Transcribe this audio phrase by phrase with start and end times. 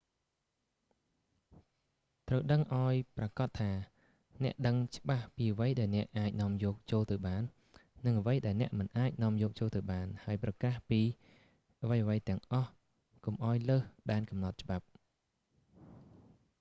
[2.29, 3.71] ត្រូវដឹងឱ្យប្រាកដថា
[4.43, 7.43] អ្នកដឹងច្បាស់ពីអ្វីដែលអ្នកអាចនាំយកចូលទៅបាន
[8.05, 11.01] និងអ្វីដែលអ្នកមិនអាចនាំយកចូលទៅបាន ហើយប្រកាសពី
[11.83, 12.71] អ្វីៗទាំងអស់
[13.25, 14.85] កុំឱ្យលើសដែនកំណត់ច្បាប់